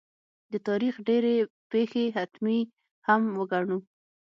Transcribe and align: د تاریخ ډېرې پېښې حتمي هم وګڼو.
د 0.51 0.53
تاریخ 0.67 0.95
ډېرې 1.07 1.35
پېښې 1.71 2.03
حتمي 2.15 2.59
هم 3.07 3.21
وګڼو. 3.39 3.77